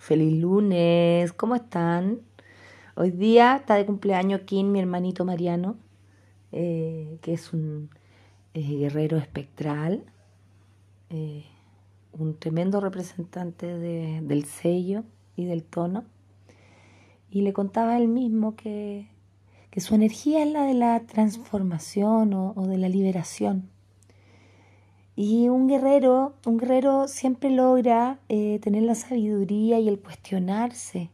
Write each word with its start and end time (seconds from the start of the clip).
Feliz 0.00 0.32
lunes, 0.40 1.34
¿cómo 1.34 1.54
están? 1.54 2.22
Hoy 2.96 3.10
día 3.10 3.56
está 3.56 3.74
de 3.74 3.84
cumpleaños 3.84 4.40
Kim, 4.46 4.72
mi 4.72 4.80
hermanito 4.80 5.26
Mariano, 5.26 5.76
eh, 6.52 7.18
que 7.20 7.34
es 7.34 7.52
un 7.52 7.90
guerrero 8.54 9.18
espectral, 9.18 10.02
eh, 11.10 11.44
un 12.18 12.34
tremendo 12.34 12.80
representante 12.80 13.66
del 13.76 14.44
sello 14.46 15.04
y 15.36 15.44
del 15.44 15.64
tono. 15.64 16.04
Y 17.30 17.42
le 17.42 17.52
contaba 17.52 17.98
él 17.98 18.08
mismo 18.08 18.56
que, 18.56 19.06
su 19.76 19.94
energía 19.94 20.42
es 20.42 20.50
la 20.50 20.64
de 20.64 20.74
la 20.74 21.00
transformación 21.00 22.32
o 22.32 22.66
de 22.66 22.78
la 22.78 22.88
liberación 22.88 23.68
y 25.22 25.50
un 25.50 25.68
guerrero, 25.68 26.32
un 26.46 26.56
guerrero 26.56 27.06
siempre 27.06 27.50
logra 27.50 28.18
eh, 28.30 28.58
tener 28.62 28.84
la 28.84 28.94
sabiduría 28.94 29.78
y 29.78 29.86
el 29.86 30.00
cuestionarse 30.00 31.10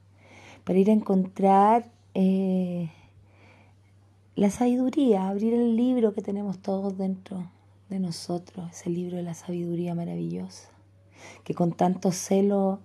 para 0.63 0.79
ir 0.79 0.91
a 0.91 0.93
encontrar 0.93 1.91
eh, 2.15 2.89
la 4.37 4.49
sabiduría, 4.51 5.27
abrir 5.29 5.55
el 5.55 5.75
libro 5.75 6.15
que 6.15 6.23
tenemos 6.23 6.61
todos 6.61 6.97
dentro 6.97 7.51
de 7.89 7.99
nosotros, 7.99 8.71
ese 8.71 8.91
libro 8.91 9.17
de 9.17 9.25
la 9.25 9.35
sabiduría 9.35 9.97
maravillosa, 9.97 10.69
que 11.43 11.55
con 11.55 11.73
tanto 11.73 12.13
celo 12.13 12.79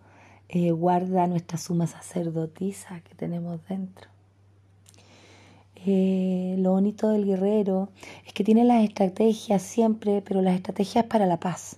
eh, 0.49 0.71
guarda 0.71 1.27
nuestra 1.27 1.59
suma 1.59 1.85
sacerdotisa 1.85 3.01
que 3.01 3.13
tenemos 3.13 3.59
dentro. 3.69 4.09
Lo 5.85 6.71
bonito 6.71 7.09
del 7.09 7.25
guerrero 7.25 7.89
que 8.41 8.45
tiene 8.45 8.63
las 8.63 8.83
estrategias 8.83 9.61
siempre, 9.61 10.23
pero 10.23 10.41
las 10.41 10.55
estrategias 10.55 11.05
para 11.05 11.27
la 11.27 11.39
paz. 11.39 11.77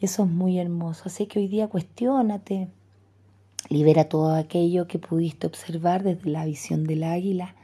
Y 0.00 0.06
eso 0.06 0.24
es 0.24 0.28
muy 0.28 0.58
hermoso. 0.58 1.04
Así 1.06 1.26
que 1.26 1.38
hoy 1.38 1.46
día 1.46 1.68
cuestiónate, 1.68 2.66
libera 3.68 4.08
todo 4.08 4.34
aquello 4.34 4.88
que 4.88 4.98
pudiste 4.98 5.46
observar 5.46 6.02
desde 6.02 6.28
la 6.28 6.44
visión 6.44 6.82
del 6.82 7.04
águila, 7.04 7.54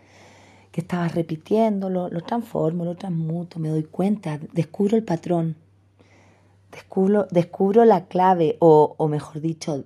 que 0.71 0.83
estabas 0.83 1.17
repitiendo, 1.17 1.91
lo, 1.91 2.09
transformo, 2.21 2.85
lo 2.85 2.95
transmuto, 2.95 3.59
me 3.59 3.71
doy 3.71 3.83
cuenta, 3.83 4.39
descubro 4.53 4.97
el 4.97 5.03
patrón, 5.03 5.57
descubro, 6.71 7.27
descubro 7.33 7.85
la 7.85 8.05
clave, 8.05 8.57
o, 8.61 9.09
mejor 9.09 9.41
dicho, 9.41 9.83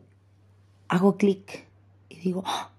hago 0.88 1.16
clic 1.16 1.66
y 2.10 2.16
digo, 2.16 2.42
¡Ah! 2.44 2.70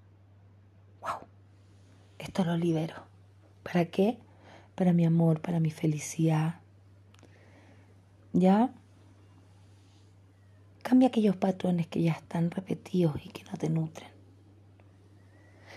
esto 2.19 2.45
lo 2.45 2.55
libero. 2.57 2.93
¿Para 3.63 3.85
qué? 3.85 4.19
Para 4.81 4.93
mi 4.93 5.05
amor, 5.05 5.41
para 5.41 5.59
mi 5.59 5.69
felicidad. 5.69 6.55
¿Ya? 8.33 8.73
Cambia 10.81 11.09
aquellos 11.09 11.35
patrones 11.35 11.85
que 11.85 12.01
ya 12.01 12.13
están 12.13 12.49
repetidos 12.49 13.13
y 13.23 13.29
que 13.29 13.43
no 13.43 13.59
te 13.59 13.69
nutren. 13.69 14.09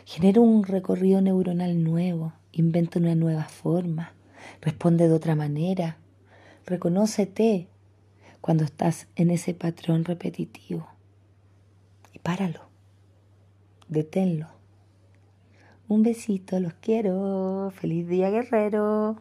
Genera 0.06 0.40
un 0.40 0.64
recorrido 0.64 1.20
neuronal 1.20 1.84
nuevo, 1.84 2.32
inventa 2.50 2.98
una 2.98 3.14
nueva 3.14 3.44
forma, 3.44 4.14
responde 4.62 5.06
de 5.06 5.12
otra 5.12 5.34
manera. 5.34 5.98
Reconócete 6.64 7.68
cuando 8.40 8.64
estás 8.64 9.08
en 9.16 9.30
ese 9.30 9.52
patrón 9.52 10.06
repetitivo 10.06 10.88
y 12.14 12.20
páralo, 12.20 12.70
deténlo. 13.86 14.48
Un 15.88 16.02
besito, 16.02 16.60
los 16.60 16.74
quiero. 16.74 17.70
Feliz 17.74 18.08
día, 18.08 18.30
guerrero. 18.30 19.16